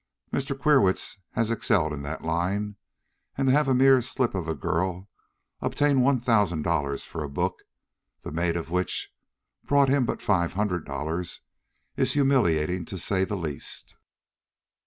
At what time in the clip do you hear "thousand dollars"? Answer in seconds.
6.19-7.03